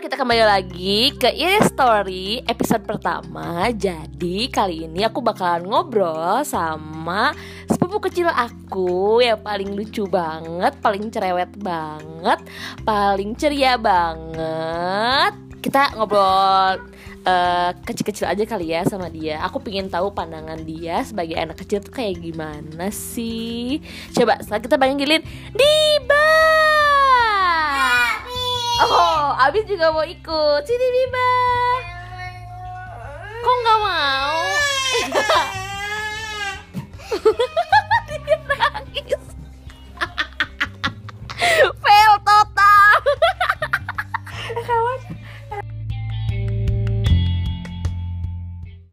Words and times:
kita 0.00 0.16
kembali 0.16 0.40
lagi 0.40 1.12
ke 1.12 1.28
Iris 1.36 1.68
Story 1.68 2.40
episode 2.48 2.80
pertama. 2.88 3.68
Jadi 3.68 4.48
kali 4.48 4.88
ini 4.88 5.04
aku 5.04 5.20
bakalan 5.20 5.68
ngobrol 5.68 6.40
sama 6.48 7.36
sepupu 7.68 8.08
kecil 8.08 8.32
aku 8.32 9.20
Yang 9.20 9.44
paling 9.44 9.70
lucu 9.76 10.08
banget, 10.08 10.72
paling 10.80 11.12
cerewet 11.12 11.52
banget, 11.60 12.40
paling 12.88 13.36
ceria 13.36 13.76
banget. 13.76 15.36
Kita 15.60 15.92
ngobrol 15.92 16.80
uh, 17.28 17.70
kecil-kecil 17.84 18.32
aja 18.32 18.44
kali 18.48 18.72
ya 18.72 18.80
sama 18.88 19.12
dia. 19.12 19.44
Aku 19.44 19.60
pengen 19.60 19.92
tahu 19.92 20.08
pandangan 20.16 20.64
dia 20.64 21.04
sebagai 21.04 21.36
anak 21.36 21.60
kecil 21.60 21.84
tuh 21.84 21.92
kayak 21.92 22.16
gimana 22.16 22.88
sih? 22.88 23.76
Coba 24.16 24.40
setelah 24.40 24.64
kita 24.64 24.76
panggilin 24.80 25.20
Diba 25.52 26.51
Oh, 28.80 29.36
Abis 29.36 29.68
juga 29.68 29.92
mau 29.92 30.06
ikut. 30.06 30.60
Sini 30.64 30.86
Biba. 30.96 31.28